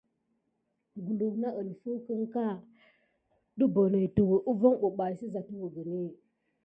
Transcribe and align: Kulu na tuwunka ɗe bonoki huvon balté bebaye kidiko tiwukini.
Kulu 1.03 1.27
na 1.41 1.49
tuwunka 1.81 2.45
ɗe 3.57 3.65
bonoki 3.73 4.21
huvon 4.47 4.73
balté 4.73 4.89
bebaye 4.97 5.13
kidiko 5.19 5.39
tiwukini. 5.47 5.99